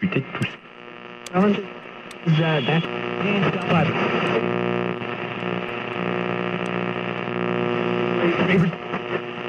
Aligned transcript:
discuter 0.00 0.24
tout 0.34 0.44
ça. 0.44 0.58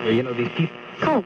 You 0.05 0.23
know, 0.23 0.33
these 0.33 0.49
people. 0.49 0.75
Oh. 1.03 1.23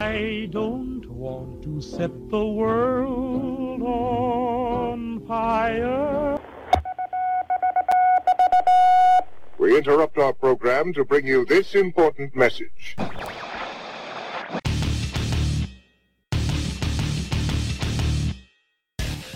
I 0.00 0.48
don't 0.50 1.06
want 1.08 1.62
to 1.62 1.80
set 1.80 2.10
the 2.30 2.44
world 2.44 3.82
on 3.82 5.20
fire. 5.26 6.40
We 9.58 9.76
interrupt 9.76 10.18
our 10.18 10.32
program 10.32 10.92
to 10.94 11.04
bring 11.04 11.26
you 11.26 11.44
this 11.44 11.74
important 11.74 12.34
message. 12.34 12.96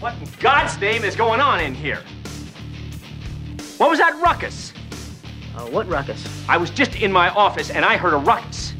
What 0.00 0.14
in 0.14 0.28
God's 0.40 0.80
name 0.80 1.04
is 1.04 1.14
going 1.14 1.40
on 1.40 1.60
in 1.60 1.74
here? 1.74 2.02
What 3.76 3.90
was 3.90 3.98
that 3.98 4.18
ruckus? 4.18 4.72
Uh, 5.54 5.66
what 5.66 5.86
ruckus? 5.88 6.26
I 6.48 6.56
was 6.56 6.70
just 6.70 6.96
in 6.96 7.12
my 7.12 7.28
office 7.28 7.68
and 7.68 7.84
I 7.84 7.98
heard 7.98 8.14
a 8.14 8.16
ruckus. 8.16 8.72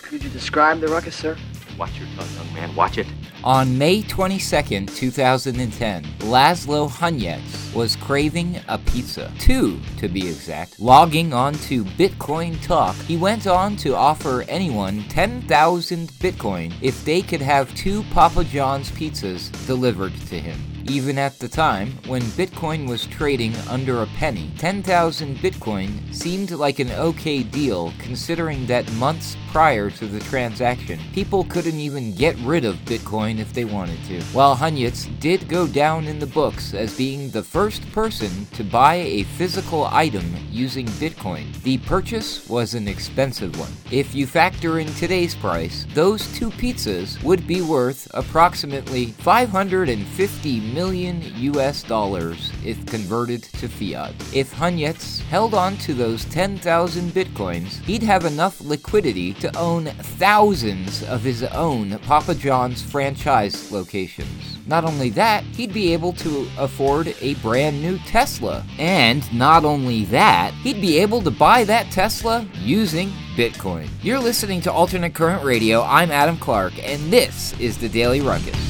Could 0.00 0.22
you 0.22 0.30
describe 0.30 0.78
the 0.78 0.86
ruckus, 0.86 1.16
sir? 1.16 1.36
Watch 1.76 1.98
your 1.98 2.06
tongue, 2.14 2.28
young 2.36 2.54
man. 2.54 2.76
Watch 2.76 2.98
it. 2.98 3.08
On 3.44 3.76
May 3.76 4.02
22, 4.02 4.86
2010, 4.86 6.04
Laszlo 6.20 6.88
Hanyecz 6.88 7.74
was 7.74 7.96
craving 7.96 8.60
a 8.68 8.78
pizza. 8.78 9.32
Two, 9.40 9.80
to 9.98 10.08
be 10.08 10.28
exact. 10.28 10.78
Logging 10.78 11.32
on 11.32 11.54
to 11.54 11.84
Bitcoin 11.84 12.62
Talk, 12.62 12.94
he 12.94 13.16
went 13.16 13.48
on 13.48 13.74
to 13.78 13.96
offer 13.96 14.44
anyone 14.48 15.02
10,000 15.08 16.08
Bitcoin 16.12 16.72
if 16.82 17.04
they 17.04 17.20
could 17.20 17.40
have 17.40 17.74
two 17.74 18.04
Papa 18.12 18.44
John's 18.44 18.92
pizzas 18.92 19.50
delivered 19.66 20.14
to 20.28 20.38
him. 20.38 20.71
Even 20.88 21.16
at 21.16 21.38
the 21.38 21.48
time, 21.48 21.92
when 22.06 22.22
Bitcoin 22.22 22.88
was 22.88 23.06
trading 23.06 23.54
under 23.68 24.02
a 24.02 24.06
penny, 24.06 24.50
10,000 24.58 25.36
Bitcoin 25.36 26.12
seemed 26.12 26.50
like 26.50 26.80
an 26.80 26.90
okay 26.92 27.42
deal 27.42 27.92
considering 27.98 28.66
that 28.66 28.90
months 28.94 29.36
prior 29.52 29.90
to 29.90 30.06
the 30.06 30.18
transaction, 30.20 30.98
people 31.12 31.44
couldn't 31.44 31.78
even 31.78 32.14
get 32.14 32.36
rid 32.38 32.64
of 32.64 32.76
Bitcoin 32.84 33.38
if 33.38 33.52
they 33.52 33.64
wanted 33.64 34.02
to. 34.04 34.20
While 34.32 34.56
Hanyecz 34.56 35.08
did 35.20 35.48
go 35.48 35.66
down 35.66 36.06
in 36.06 36.18
the 36.18 36.26
books 36.26 36.74
as 36.74 36.96
being 36.96 37.30
the 37.30 37.42
first 37.42 37.90
person 37.92 38.46
to 38.52 38.64
buy 38.64 38.96
a 38.96 39.22
physical 39.22 39.84
item 39.86 40.24
using 40.50 40.86
Bitcoin, 40.86 41.52
the 41.62 41.78
purchase 41.78 42.48
was 42.48 42.74
an 42.74 42.88
expensive 42.88 43.58
one. 43.58 43.72
If 43.90 44.14
you 44.14 44.26
factor 44.26 44.80
in 44.80 44.88
today's 44.94 45.34
price, 45.34 45.86
those 45.94 46.26
two 46.34 46.50
pizzas 46.50 47.22
would 47.22 47.46
be 47.46 47.60
worth 47.60 48.10
approximately 48.14 49.06
550 49.06 50.71
million 50.72 51.22
US 51.36 51.82
dollars 51.82 52.50
if 52.64 52.84
converted 52.86 53.42
to 53.42 53.68
fiat. 53.68 54.12
If 54.34 54.52
Hanyecz 54.54 55.20
held 55.20 55.54
on 55.54 55.76
to 55.78 55.94
those 55.94 56.24
10,000 56.26 57.10
bitcoins, 57.10 57.82
he'd 57.84 58.02
have 58.02 58.24
enough 58.24 58.60
liquidity 58.60 59.34
to 59.34 59.56
own 59.56 59.86
thousands 60.18 61.02
of 61.04 61.22
his 61.22 61.42
own 61.42 61.98
Papa 62.00 62.34
John's 62.34 62.82
franchise 62.82 63.70
locations. 63.70 64.58
Not 64.66 64.84
only 64.84 65.10
that, 65.10 65.44
he'd 65.44 65.74
be 65.74 65.92
able 65.92 66.12
to 66.14 66.48
afford 66.58 67.14
a 67.20 67.34
brand 67.36 67.82
new 67.82 67.98
Tesla. 67.98 68.64
And 68.78 69.22
not 69.32 69.64
only 69.64 70.04
that, 70.06 70.52
he'd 70.62 70.80
be 70.80 70.98
able 70.98 71.20
to 71.22 71.30
buy 71.30 71.64
that 71.64 71.90
Tesla 71.90 72.46
using 72.54 73.10
Bitcoin. 73.36 73.88
You're 74.02 74.20
listening 74.20 74.60
to 74.62 74.72
Alternate 74.72 75.14
Current 75.14 75.44
Radio. 75.44 75.82
I'm 75.82 76.10
Adam 76.10 76.36
Clark, 76.36 76.74
and 76.86 77.12
this 77.12 77.58
is 77.58 77.78
the 77.78 77.88
Daily 77.88 78.20
Ruckus. 78.20 78.61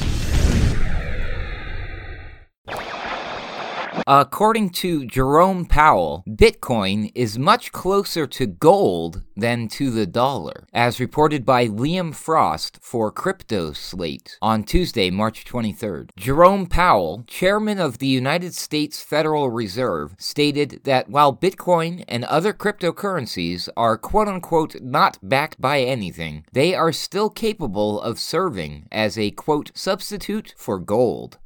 According 4.05 4.71
to 4.71 5.05
Jerome 5.05 5.65
Powell, 5.65 6.25
Bitcoin 6.27 7.09
is 7.15 7.39
much 7.39 7.71
closer 7.71 8.27
to 8.27 8.45
gold 8.45 9.23
than 9.37 9.69
to 9.69 9.91
the 9.91 10.05
dollar, 10.05 10.67
as 10.73 10.99
reported 10.99 11.45
by 11.45 11.67
Liam 11.67 12.13
Frost 12.13 12.79
for 12.81 13.11
Crypto 13.11 13.71
Slate 13.71 14.37
on 14.41 14.63
Tuesday, 14.63 15.09
March 15.09 15.45
23rd. 15.45 16.09
Jerome 16.17 16.65
Powell, 16.65 17.23
chairman 17.27 17.79
of 17.79 17.99
the 17.99 18.07
United 18.07 18.53
States 18.53 19.01
Federal 19.01 19.49
Reserve, 19.49 20.15
stated 20.17 20.81
that 20.83 21.07
while 21.09 21.33
Bitcoin 21.33 22.03
and 22.09 22.25
other 22.25 22.51
cryptocurrencies 22.51 23.69
are 23.77 23.97
quote 23.97 24.27
unquote 24.27 24.81
not 24.81 25.17
backed 25.23 25.61
by 25.61 25.79
anything, 25.79 26.43
they 26.51 26.75
are 26.75 26.91
still 26.91 27.29
capable 27.29 28.01
of 28.01 28.19
serving 28.19 28.85
as 28.91 29.17
a 29.17 29.31
quote 29.31 29.71
substitute 29.73 30.53
for 30.57 30.77
gold. 30.77 31.37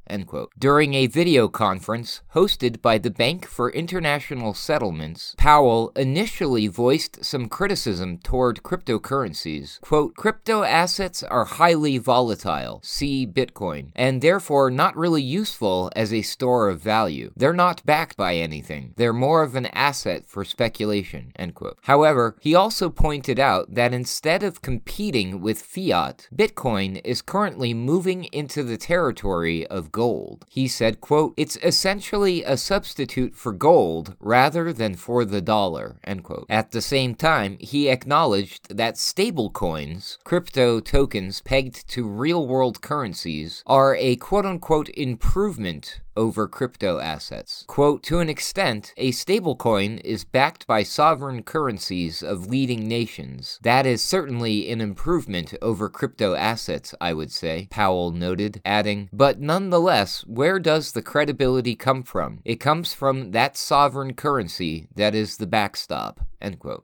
During 0.58 0.94
a 0.94 1.08
video 1.08 1.48
conference 1.48 2.22
hosted 2.34 2.82
by 2.82 2.98
the 2.98 3.10
Bank 3.10 3.46
for 3.46 3.70
International 3.70 4.54
Settlements, 4.54 5.36
Powell 5.38 5.92
initially 5.96 6.68
voiced 6.68 7.24
some 7.24 7.50
criticism 7.50 8.18
toward 8.18 8.64
cryptocurrencies. 8.64 9.82
Quote, 9.82 10.16
crypto 10.16 10.64
assets 10.64 11.24
are 11.24 11.46
highly 11.46 11.98
volatile, 11.98 12.80
see 12.84 13.28
Bitcoin, 13.28 13.92
and 13.96 14.22
therefore 14.22 14.72
not 14.72 14.96
really 14.96 15.22
useful 15.22 15.92
as 15.96 16.14
a 16.14 16.22
store 16.22 16.70
of 16.70 16.82
value. 16.82 17.32
They're 17.36 17.54
not 17.54 17.86
backed 17.86 18.18
by 18.18 18.36
anything. 18.36 18.94
They're 18.98 19.14
more 19.14 19.44
of 19.44 19.56
an 19.56 19.68
asset 19.68 20.28
for 20.28 20.46
speculation, 20.46 21.32
end 21.36 21.56
quote. 21.56 21.78
However, 21.84 22.36
he 22.40 22.56
also 22.56 22.90
pointed 22.90 23.40
out 23.40 23.74
that 23.74 23.94
instead 23.94 24.44
of 24.44 24.62
competing 24.62 25.42
with 25.42 25.62
fiat, 25.62 26.28
Bitcoin 26.36 27.02
is 27.04 27.22
currently 27.22 27.74
moving 27.74 28.26
into 28.26 28.64
the 28.64 28.78
territory 28.78 29.66
of 29.68 29.92
gold. 29.98 30.46
He 30.48 30.68
said, 30.68 31.02
quote, 31.02 31.34
it's 31.38 31.58
essentially 31.64 32.44
a 32.44 32.56
substitute 32.56 33.34
for 33.34 33.52
gold 33.52 34.16
rather 34.20 34.72
than 34.72 34.94
for 34.94 35.26
the 35.26 35.42
dollar, 35.42 35.98
end 36.04 36.24
quote. 36.24 36.46
At 36.50 36.70
the 36.70 36.84
same 36.84 37.16
time, 37.16 37.58
he 37.60 37.90
acknowledged 37.90 38.78
that 38.78 39.00
stable 39.00 39.50
coins, 39.50 40.20
crypto 40.24 40.80
tokens 40.80 41.42
pegged 41.42 41.88
to 41.94 42.08
real 42.08 42.46
world 42.46 42.80
currencies, 42.80 43.64
are 43.66 43.96
a 43.96 44.18
quote 44.18 44.46
unquote 44.46 44.90
improvement 44.90 46.02
over 46.18 46.48
crypto 46.48 47.00
assets. 47.00 47.64
Quote, 47.68 48.04
to 48.04 48.20
an 48.20 48.28
extent, 48.28 48.94
a 48.98 49.12
stablecoin 49.12 50.02
is 50.04 50.26
backed 50.26 50.68
by 50.68 50.84
sovereign 50.84 51.44
currencies 51.44 52.22
of 52.22 52.48
leading 52.48 52.88
nations. 52.88 53.60
That 53.62 53.86
is 53.86 54.04
certainly 54.04 54.70
an 54.70 54.82
improvement 54.82 55.54
over 55.62 55.88
crypto 55.88 56.34
assets, 56.34 56.94
I 57.00 57.14
would 57.14 57.32
say, 57.32 57.68
Powell 57.70 58.12
noted, 58.12 58.60
adding, 58.66 59.10
but 59.14 59.40
nonetheless, 59.40 60.26
where 60.26 60.60
does 60.60 60.92
the 60.92 61.04
credibility 61.04 61.76
come 61.76 62.04
from? 62.04 62.42
It 62.44 62.60
comes 62.60 62.94
from 62.94 63.32
that 63.32 63.56
sovereign 63.56 64.16
currency 64.16 64.88
that 64.96 65.14
is 65.14 65.38
the 65.38 65.48
backstop. 65.48 66.22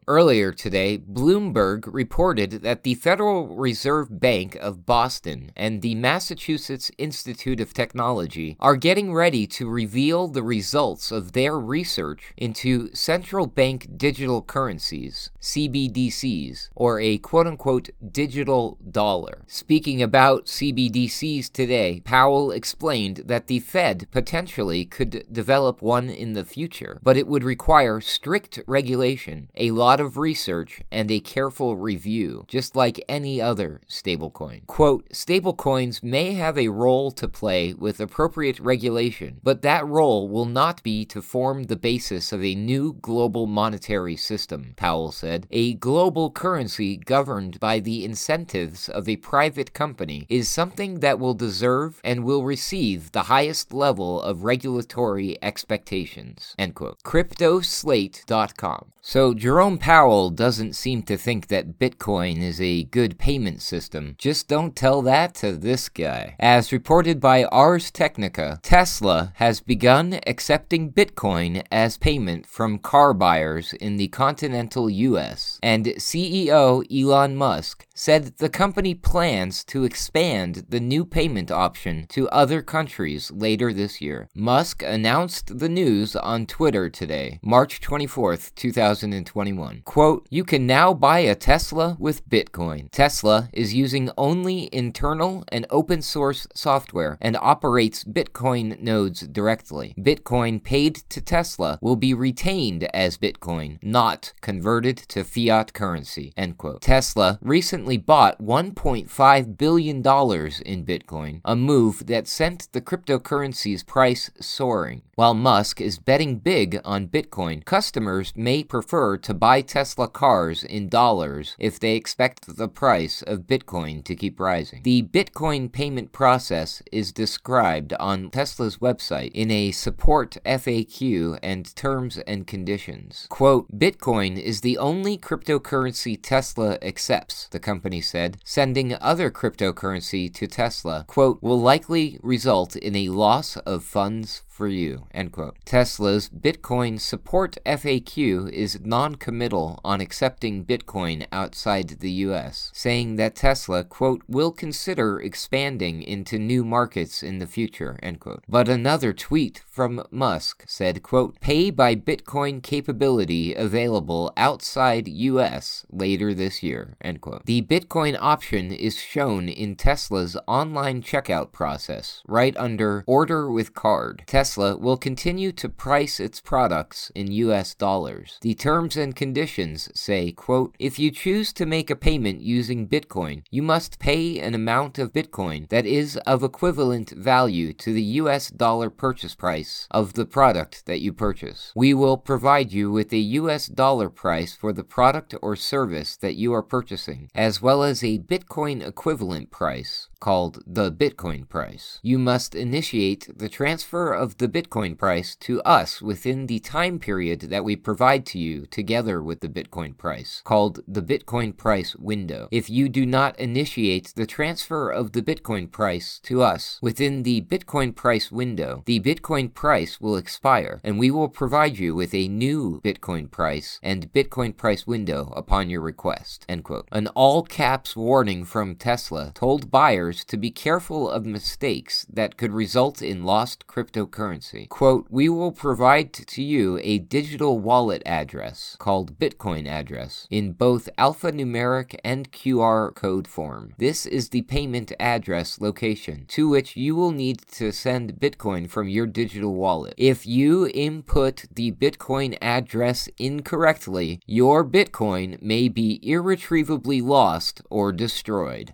Earlier 0.07 0.51
today, 0.51 0.97
Bloomberg 0.97 1.87
reported 1.91 2.63
that 2.63 2.83
the 2.83 2.95
Federal 2.95 3.55
Reserve 3.55 4.19
Bank 4.19 4.55
of 4.55 4.85
Boston 4.85 5.51
and 5.55 5.81
the 5.81 5.94
Massachusetts 5.95 6.91
Institute 6.97 7.59
of 7.59 7.73
Technology 7.73 8.57
are 8.59 8.75
getting 8.75 9.13
ready 9.13 9.45
to 9.47 9.69
reveal 9.69 10.27
the 10.27 10.44
results 10.44 11.11
of 11.11 11.33
their 11.33 11.59
research 11.59 12.33
into 12.35 12.94
central 12.95 13.45
bank 13.45 13.88
digital 13.95 14.41
currencies, 14.41 15.29
CBDCs, 15.39 16.69
or 16.75 16.99
a 16.99 17.19
quote 17.19 17.47
unquote 17.47 17.89
digital 18.11 18.79
dollar. 18.89 19.44
Speaking 19.47 20.01
about 20.01 20.47
CBDCs 20.47 21.51
today, 21.51 22.01
Powell 22.03 22.51
explained 22.51 23.23
that 23.25 23.47
the 23.47 23.59
Fed 23.59 24.07
potentially 24.11 24.83
could 24.83 25.25
develop 25.31 25.81
one 25.81 26.09
in 26.09 26.33
the 26.33 26.45
future, 26.45 26.99
but 27.03 27.17
it 27.17 27.27
would 27.27 27.44
require 27.44 28.01
strict 28.01 28.59
regulation 28.67 29.43
a 29.56 29.72
lot 29.72 30.00
of 30.00 30.18
research, 30.18 30.81
and 30.92 31.10
a 31.10 31.19
careful 31.19 31.75
review, 31.78 32.45
just 32.48 32.75
like 32.75 33.04
any 33.07 33.42
other 33.42 33.81
stablecoin. 33.90 34.66
Quote, 34.68 35.10
stablecoins 35.10 36.04
may 36.04 36.34
have 36.34 36.57
a 36.57 36.69
role 36.69 37.12
to 37.12 37.28
play 37.28 37.74
with 37.74 38.00
appropriate 38.00 38.60
regulation, 38.60 39.40
but 39.44 39.62
that 39.62 39.86
role 39.88 40.28
will 40.28 40.45
not 40.45 40.81
be 40.84 41.06
to 41.06 41.22
form 41.22 41.63
the 41.63 41.75
basis 41.75 42.31
of 42.31 42.44
a 42.44 42.56
new 42.56 42.94
global 43.01 43.48
monetary 43.48 44.16
system, 44.16 44.74
Powell 44.75 45.12
said. 45.12 45.48
A 45.51 45.74
global 45.75 46.31
currency 46.31 46.98
governed 46.98 47.60
by 47.60 47.80
the 47.80 48.06
incentives 48.06 48.90
of 48.90 49.07
a 49.07 49.18
private 49.18 49.74
company 49.74 50.25
is 50.30 50.50
something 50.50 51.00
that 51.00 51.19
will 51.19 51.34
deserve 51.34 52.00
and 52.04 52.24
will 52.24 52.44
receive 52.44 53.12
the 53.12 53.24
highest 53.24 53.74
level 53.74 54.22
of 54.22 54.44
regulatory 54.44 55.38
expectations. 55.42 56.56
End 56.57 56.75
quote. 56.75 57.01
CryptoSlate.com. 57.04 58.92
So 59.01 59.32
Jerome 59.33 59.77
Powell 59.77 60.30
doesn't 60.30 60.74
seem 60.74 61.03
to 61.03 61.18
think 61.18 61.47
that 61.47 61.80
Bitcoin 61.80 62.41
is 62.41 62.62
a 62.62 62.83
good 62.83 63.18
payment 63.18 63.62
system. 63.62 64.15
Just 64.18 64.47
don't 64.47 64.75
tell 64.75 65.01
that 65.01 65.33
to 65.35 65.53
this 65.53 65.89
guy. 65.89 66.35
As 66.39 66.71
reported 66.71 67.19
by 67.19 67.44
Ars 67.45 67.91
Technica, 67.91 68.59
Tesla 68.63 69.33
has 69.35 69.59
begun 69.59 70.19
accepting 70.27 70.91
Bitcoin 70.91 71.63
as 71.71 71.97
payment 71.97 72.45
from 72.45 72.80
car 72.80 73.13
buyers 73.13 73.74
in 73.74 73.97
the 73.97 74.07
continental 74.09 74.89
US, 74.89 75.59
and 75.62 75.85
CEO 75.85 76.83
Elon 76.91 77.35
Musk 77.35 77.85
said 77.94 78.38
the 78.38 78.50
company 78.50 78.95
plans 78.95 79.63
to 79.63 79.84
expand 79.84 80.66
the 80.69 80.80
new 80.80 81.06
payment 81.06 81.51
option 81.51 82.07
to 82.07 82.28
other 82.30 82.62
countries 82.62 83.31
later 83.31 83.72
this 83.72 84.01
year. 84.01 84.28
Musk 84.36 84.81
announced 84.81 85.60
the 85.60 85.69
news 85.69 86.16
on 86.16 86.45
Twitter 86.45 86.90
today, 86.90 87.40
March 87.44 87.80
24th, 87.81 88.54
2021. 88.56 89.81
Quote, 89.86 90.25
You 90.30 90.44
can 90.44 90.66
now 90.66 90.94
buy 90.94 91.19
a 91.19 91.36
Tesla 91.36 91.95
with 92.00 92.28
Bitcoin. 92.28 92.90
Tesla 92.92 93.50
is 93.54 93.74
using 93.74 94.10
only 94.18 94.69
internal 94.74 95.44
and 95.50 95.68
open 95.69 96.01
source 96.01 96.48
software 96.56 97.18
and 97.22 97.38
operates 97.38 98.04
Bitcoin 98.04 98.80
nodes 98.81 99.22
directly. 99.28 99.94
Bitcoin 100.00 100.63
paid 100.63 100.95
to 101.10 101.22
Tesla 101.22 101.78
will 101.81 101.95
be 101.95 102.13
retained 102.13 102.86
as 102.94 103.18
Bitcoin, 103.18 103.78
not 103.84 104.34
converted 104.42 104.98
to 104.98 105.24
fiat 105.24 105.74
currency. 105.74 106.34
End 106.36 106.57
quote. 106.57 106.81
Tesla 106.81 107.38
recently 107.42 107.82
bought 107.83 108.41
$1.5 108.41 109.57
billion 109.57 109.97
in 109.97 110.85
Bitcoin, 110.85 111.41
a 111.44 111.56
move 111.56 112.07
that 112.07 112.27
sent 112.27 112.71
the 112.71 112.81
cryptocurrency's 112.81 113.83
price 113.83 114.31
soaring. 114.39 115.01
While 115.15 115.35
Musk 115.35 115.80
is 115.80 116.00
betting 116.00 116.39
big 116.39 116.80
on 116.83 117.07
Bitcoin, 117.07 117.63
customers 117.65 118.33
may 118.35 118.63
prefer 118.63 119.18
to 119.18 119.33
buy 119.33 119.62
Tesla 119.62 120.07
cars 120.07 120.63
in 120.63 120.89
dollars 120.89 121.56
if 121.59 121.80
they 121.80 121.95
expect 121.95 122.57
the 122.57 122.68
price 122.68 123.21
of 123.21 123.41
Bitcoin 123.41 124.03
to 124.06 124.15
keep 124.15 124.39
rising. 124.39 124.81
The 124.83 125.03
Bitcoin 125.03 125.71
payment 125.71 126.13
process 126.13 126.81
is 126.91 127.12
described 127.12 127.94
on 128.00 128.31
Tesla's 128.31 128.77
website 128.77 129.31
in 129.33 129.51
a 129.51 129.71
support 129.71 130.38
FAQ 130.45 131.38
and 131.44 131.75
terms 131.75 132.18
and 132.19 132.47
conditions. 132.47 133.27
Quote, 133.30 133.71
Bitcoin 133.77 134.41
is 134.41 134.62
the 134.62 134.77
only 134.77 135.18
cryptocurrency 135.18 136.18
Tesla 136.19 136.80
accepts, 136.81 137.47
the 137.50 137.59
company 137.59 137.72
said. 138.01 138.37
Sending 138.43 138.95
other 139.01 139.31
cryptocurrency 139.31 140.33
to 140.33 140.47
Tesla, 140.47 141.05
quote, 141.07 141.41
will 141.41 141.59
likely 141.59 142.19
result 142.21 142.75
in 142.75 142.95
a 142.95 143.09
loss 143.09 143.57
of 143.57 143.83
funds 143.83 144.43
for 144.53 144.67
you, 144.67 145.07
end 145.11 145.31
quote. 145.31 145.55
Tesla's 145.65 146.29
Bitcoin 146.29 147.00
support 147.00 147.57
FAQ 147.65 148.51
is 148.51 148.79
non-committal 148.83 149.79
on 149.83 150.00
accepting 150.00 150.63
Bitcoin 150.63 151.25
outside 151.31 151.88
the 151.88 152.11
US, 152.27 152.69
saying 152.71 153.15
that 153.15 153.35
Tesla, 153.35 153.83
quote, 153.83 154.21
will 154.27 154.51
consider 154.51 155.19
expanding 155.19 156.03
into 156.03 156.38
new 156.38 156.63
markets 156.63 157.23
in 157.23 157.39
the 157.39 157.47
future, 157.47 157.97
end 158.03 158.19
quote. 158.19 158.44
But 158.47 158.69
another 158.69 159.11
tweet 159.11 159.63
from 159.67 160.03
Musk 160.11 160.65
said, 160.67 161.01
quote, 161.01 161.39
pay 161.39 161.71
by 161.71 161.95
Bitcoin 161.95 162.61
capability 162.61 163.56
available 163.56 164.31
outside 164.38 165.07
US 165.07 165.83
later 165.89 166.31
this 166.35 166.61
year, 166.61 166.95
end 167.01 167.21
quote. 167.21 167.45
The 167.45 167.63
Bitcoin 167.63 168.15
option 168.19 168.71
is 168.71 168.99
shown 168.99 169.49
in 169.49 169.75
Tesla's 169.75 170.38
online 170.47 171.01
checkout 171.01 171.51
process, 171.51 172.21
right 172.27 172.56
under 172.57 173.03
order 173.07 173.51
with 173.51 173.73
card. 173.73 174.23
Tesla 174.27 174.43
will 174.57 174.98
continue 174.98 175.51
to 175.54 175.69
price 175.69 176.19
its 176.19 176.42
products 176.42 177.12
in 177.16 177.31
US 177.31 177.74
dollars. 177.74 178.38
The 178.42 178.54
terms 178.54 178.98
and 178.98 179.16
conditions 179.16 179.90
say, 179.94 180.31
quote, 180.31 180.75
if 180.80 181.00
you 181.00 181.12
choose 181.12 181.54
to 181.54 181.66
make 181.66 181.90
a 181.90 181.95
payment 181.95 182.42
using 182.42 182.88
Bitcoin, 182.88 183.44
you 183.50 183.62
must 183.62 184.00
pay 184.00 184.40
an 184.40 184.54
amount 184.54 185.00
of 185.00 185.13
Bitcoin 185.13 185.69
that 185.69 185.86
is 185.86 186.18
of 186.25 186.44
equivalent 186.44 187.12
value 187.12 187.74
to 187.74 187.94
the 187.94 188.19
US 188.22 188.50
dollar 188.50 188.90
purchase 188.90 189.36
price 189.36 189.88
of 189.90 190.13
the 190.13 190.25
product 190.25 190.86
that 190.86 191.01
you 191.01 191.13
purchase. 191.13 191.72
We 191.75 191.94
will 191.94 192.18
provide 192.18 192.72
you 192.74 192.92
with 192.92 193.13
a 193.13 193.28
US 193.40 193.68
dollar 193.68 194.10
price 194.10 194.54
for 194.54 194.74
the 194.74 194.84
product 194.84 195.34
or 195.42 195.56
service 195.56 196.18
that 196.18 196.36
you 196.36 196.54
are 196.54 196.63
purchasing, 196.63 197.30
as 197.34 197.62
well 197.62 197.84
as 197.84 198.04
a 198.04 198.19
Bitcoin 198.19 198.86
equivalent 198.86 199.51
price 199.51 200.10
called 200.23 200.63
the 200.65 200.89
Bitcoin 200.89 201.41
price. 201.49 201.99
You 202.01 202.17
must 202.17 202.55
initiate 202.55 203.27
the 203.37 203.49
transfer 203.49 204.13
of 204.13 204.37
the 204.37 204.47
Bitcoin 204.47 204.97
price 204.97 205.35
to 205.47 205.61
us 205.63 206.01
within 206.01 206.47
the 206.47 206.59
time 206.59 206.97
period 206.97 207.41
that 207.51 207.65
we 207.65 207.75
provide 207.75 208.25
to 208.27 208.39
you 208.39 208.65
together 208.67 209.21
with 209.21 209.41
the 209.41 209.49
Bitcoin 209.49 209.97
price, 209.97 210.41
called 210.45 210.79
the 210.87 211.01
Bitcoin 211.01 211.57
price 211.57 211.97
window. 211.97 212.47
If 212.51 212.69
you 212.69 212.87
do 212.87 213.05
not 213.05 213.37
initiate 213.37 214.13
the 214.15 214.25
transfer 214.25 214.89
of 214.89 215.11
the 215.11 215.21
Bitcoin 215.21 215.69
price 215.69 216.19
to 216.19 216.41
us 216.41 216.79
within 216.81 217.23
the 217.23 217.41
Bitcoin 217.41 217.93
price 217.93 218.31
window, 218.31 218.81
the 218.85 219.01
Bitcoin 219.01 219.53
price 219.53 219.99
will 219.99 220.15
expire 220.15 220.79
and 220.85 220.97
we 220.97 221.11
will 221.11 221.27
provide 221.27 221.77
you 221.77 221.93
with 221.95 222.13
a 222.13 222.29
new 222.29 222.79
Bitcoin 222.81 223.29
price 223.29 223.77
and 223.83 224.13
Bitcoin 224.13 224.55
price 224.55 224.87
window 224.87 225.33
upon 225.35 225.69
your 225.69 225.81
request. 225.81 226.45
End 226.47 226.63
quote. 226.63 226.87
An 226.93 227.07
all 227.07 227.43
caps 227.43 227.93
warning 227.97 228.45
from 228.45 228.77
Tesla 228.77 229.33
told 229.35 229.69
buyers 229.69 230.12
to 230.13 230.38
be 230.38 230.51
careful 230.51 231.10
of 231.10 231.25
mistakes 231.25 232.06
that 232.12 232.38
could 232.38 232.51
result 232.51 233.01
in 233.01 233.24
lost 233.24 233.68
cryptocurrency. 233.68 234.69
Quote, 234.69 235.07
We 235.10 235.30
will 235.30 235.51
provide 235.51 236.13
to 236.13 236.44
you 236.44 236.80
a 236.81 237.00
digital 237.00 237.60
wallet 237.60 238.01
address 238.06 238.75
called 238.80 239.18
Bitcoin 239.19 239.68
address 239.68 240.27
in 240.30 240.54
both 240.54 240.89
alphanumeric 240.98 241.98
and 242.04 242.31
QR 242.31 242.94
code 242.94 243.27
form. 243.27 243.74
This 243.77 244.06
is 244.06 244.30
the 244.30 244.44
payment 244.44 244.92
address 245.00 245.60
location 245.60 246.25
to 246.30 246.50
which 246.50 246.75
you 246.75 246.95
will 246.95 247.12
need 247.12 247.39
to 247.54 247.71
send 247.71 248.19
Bitcoin 248.19 248.69
from 248.69 248.89
your 248.89 249.07
digital 249.07 249.56
wallet. 249.56 249.94
If 249.98 250.25
you 250.25 250.68
input 250.74 251.45
the 251.54 251.71
Bitcoin 251.71 252.38
address 252.42 253.09
incorrectly, 253.18 254.19
your 254.25 254.63
Bitcoin 254.63 255.42
may 255.42 255.68
be 255.69 256.00
irretrievably 256.04 257.01
lost 257.01 257.62
or 257.69 257.92
destroyed. 257.92 258.71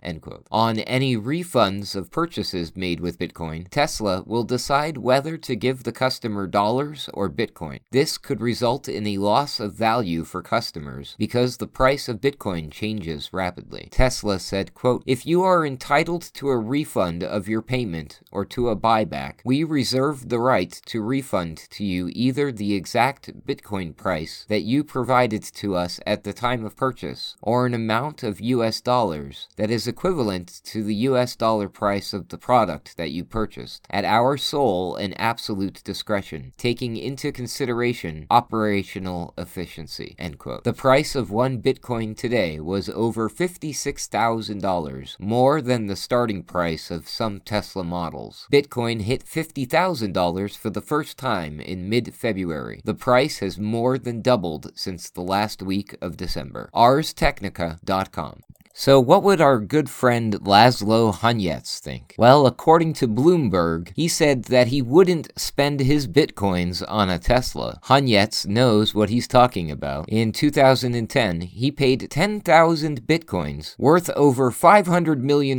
On 0.50 0.78
any 0.80 1.16
refunds 1.30 1.94
of 1.94 2.10
purchases 2.10 2.74
made 2.74 2.98
with 2.98 3.16
Bitcoin, 3.16 3.68
Tesla 3.70 4.24
will 4.26 4.42
decide 4.42 4.98
whether 4.98 5.36
to 5.36 5.54
give 5.54 5.84
the 5.84 5.92
customer 5.92 6.48
dollars 6.48 7.08
or 7.14 7.30
Bitcoin. 7.30 7.78
This 7.92 8.18
could 8.18 8.40
result 8.40 8.88
in 8.88 9.06
a 9.06 9.18
loss 9.18 9.60
of 9.60 9.74
value 9.74 10.24
for 10.24 10.42
customers 10.42 11.14
because 11.18 11.58
the 11.58 11.68
price 11.68 12.08
of 12.08 12.20
Bitcoin 12.20 12.68
changes 12.72 13.30
rapidly. 13.32 13.86
Tesla 13.92 14.40
said, 14.40 14.74
quote, 14.74 15.04
If 15.06 15.24
you 15.24 15.44
are 15.44 15.64
entitled 15.64 16.24
to 16.34 16.48
a 16.48 16.58
refund 16.58 17.22
of 17.22 17.48
your 17.48 17.62
payment 17.62 18.20
or 18.32 18.44
to 18.46 18.68
a 18.68 18.76
buyback, 18.76 19.34
we 19.44 19.62
reserve 19.62 20.30
the 20.30 20.40
right 20.40 20.72
to 20.86 21.00
refund 21.00 21.58
to 21.70 21.84
you 21.84 22.10
either 22.12 22.50
the 22.50 22.74
exact 22.74 23.46
Bitcoin 23.46 23.96
price 23.96 24.46
that 24.48 24.62
you 24.62 24.82
provided 24.82 25.44
to 25.44 25.76
us 25.76 26.00
at 26.04 26.24
the 26.24 26.32
time 26.32 26.64
of 26.64 26.74
purchase 26.74 27.36
or 27.40 27.66
an 27.66 27.74
amount 27.74 28.24
of 28.24 28.40
US 28.40 28.80
dollars 28.80 29.46
that 29.56 29.70
is 29.70 29.86
equivalent 29.86 30.60
to 30.64 30.82
the 30.82 30.94
US 31.10 31.19
US 31.20 31.36
dollar 31.36 31.68
price 31.68 32.14
of 32.14 32.28
the 32.28 32.38
product 32.38 32.96
that 32.96 33.10
you 33.10 33.24
purchased, 33.24 33.86
at 33.90 34.04
our 34.04 34.38
sole 34.38 34.96
and 34.96 35.18
absolute 35.20 35.82
discretion, 35.84 36.52
taking 36.56 36.96
into 36.96 37.30
consideration 37.30 38.26
operational 38.30 39.34
efficiency. 39.36 40.16
The 40.18 40.72
price 40.72 41.14
of 41.14 41.30
one 41.30 41.60
Bitcoin 41.60 42.16
today 42.16 42.58
was 42.58 42.88
over 42.88 43.28
$56,000, 43.28 45.20
more 45.20 45.60
than 45.60 45.86
the 45.86 45.96
starting 45.96 46.42
price 46.42 46.90
of 46.90 47.08
some 47.08 47.40
Tesla 47.40 47.84
models. 47.84 48.46
Bitcoin 48.50 49.02
hit 49.02 49.24
$50,000 49.24 50.56
for 50.56 50.70
the 50.70 50.80
first 50.80 51.18
time 51.18 51.60
in 51.60 51.88
mid 51.88 52.14
February. 52.14 52.80
The 52.84 52.94
price 52.94 53.40
has 53.40 53.58
more 53.58 53.98
than 53.98 54.22
doubled 54.22 54.72
since 54.74 55.10
the 55.10 55.20
last 55.20 55.62
week 55.62 55.96
of 56.00 56.16
December. 56.16 56.70
ArsTechnica.com. 56.74 58.40
So, 58.80 58.98
what 58.98 59.22
would 59.24 59.42
our 59.42 59.58
good 59.58 59.90
friend 59.90 60.32
Laszlo 60.40 61.12
Hanyecz 61.14 61.80
think? 61.80 62.14
Well, 62.16 62.46
according 62.46 62.94
to 62.94 63.06
Bloomberg, 63.06 63.92
he 63.94 64.08
said 64.08 64.44
that 64.44 64.68
he 64.68 64.80
wouldn't 64.80 65.38
spend 65.38 65.80
his 65.80 66.08
bitcoins 66.08 66.82
on 66.88 67.10
a 67.10 67.18
Tesla. 67.18 67.78
Hanyecz 67.88 68.46
knows 68.46 68.94
what 68.94 69.10
he's 69.10 69.28
talking 69.28 69.70
about. 69.70 70.08
In 70.08 70.32
2010, 70.32 71.42
he 71.42 71.70
paid 71.70 72.10
10,000 72.10 73.02
bitcoins, 73.02 73.78
worth 73.78 74.08
over 74.16 74.50
$500 74.50 75.18
million 75.18 75.58